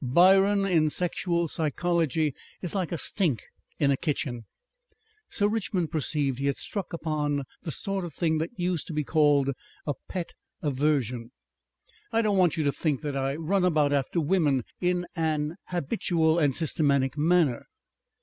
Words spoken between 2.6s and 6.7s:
like a stink in a kitchen." Sir Richmond perceived he had